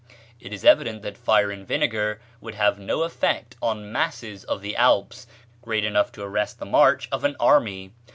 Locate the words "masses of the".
3.91-4.75